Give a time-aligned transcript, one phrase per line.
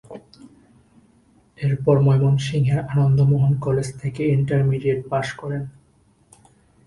[1.59, 5.63] এরপর ময়মনসিংহের আনন্দমোহন কলেজ থেকে ইন্টারমিডিয়েট পাশ করেন।